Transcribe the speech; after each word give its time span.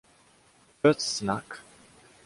First 0.81 1.01
snack. 1.13 1.59